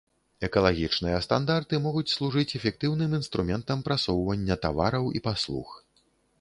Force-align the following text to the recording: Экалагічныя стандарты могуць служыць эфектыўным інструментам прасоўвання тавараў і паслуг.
Экалагічныя 0.47 1.17
стандарты 1.25 1.81
могуць 1.83 2.11
служыць 2.15 2.47
эфектыўным 2.61 3.11
інструментам 3.19 3.87
прасоўвання 3.91 4.55
тавараў 4.67 5.05
і 5.21 5.25
паслуг. 5.31 5.81